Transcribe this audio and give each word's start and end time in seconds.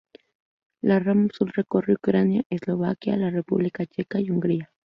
La 0.81 0.97
rama 0.97 1.27
sur 1.31 1.45
recorre 1.55 1.89
Ucrania, 1.93 2.41
Eslovaquia, 2.49 3.17
la 3.17 3.29
República 3.29 3.85
Checa 3.85 4.19
y 4.19 4.31
Hungría. 4.31 4.67